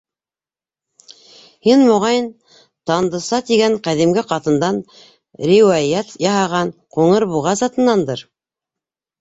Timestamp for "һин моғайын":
1.67-2.29